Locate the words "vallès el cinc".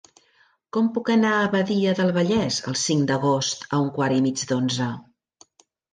2.15-3.07